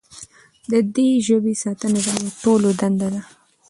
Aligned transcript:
د 0.71 0.73
دې 0.95 1.09
ژبې 1.27 1.53
ساتنه 1.63 1.99
زموږ 2.07 2.31
ټولو 2.43 2.67
دنده 2.79 3.07
ده. 3.13 3.21